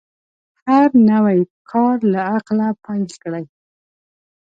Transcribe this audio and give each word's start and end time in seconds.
هر 0.65 0.89
نوی 1.09 1.39
کار 1.71 1.97
له 2.13 2.19
عقله 2.35 2.67
پیل 2.83 3.05
کړئ. 3.23 3.45